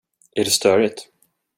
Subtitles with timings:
[0.35, 1.09] Är det störigt?